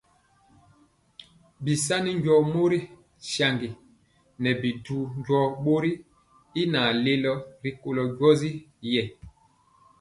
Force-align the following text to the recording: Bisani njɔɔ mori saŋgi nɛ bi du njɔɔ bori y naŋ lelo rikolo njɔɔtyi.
Bisani 1.63 2.11
njɔɔ 2.17 2.41
mori 2.53 2.79
saŋgi 3.31 3.69
nɛ 4.41 4.49
bi 4.61 4.69
du 4.85 4.97
njɔɔ 5.19 5.43
bori 5.63 5.91
y 6.61 6.63
naŋ 6.73 6.87
lelo 7.05 7.33
rikolo 7.63 8.01
njɔɔtyi. 8.11 9.01